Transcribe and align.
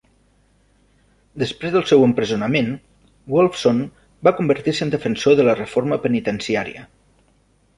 Després 1.41 1.75
del 1.75 1.83
seu 1.91 2.05
empresonament, 2.05 2.71
Wolfson 3.35 3.83
va 4.29 4.33
convertir-se 4.41 4.85
en 4.87 4.95
defensor 4.97 5.39
de 5.41 5.47
la 5.49 5.57
reforma 5.61 6.01
penitenciària. 6.07 6.89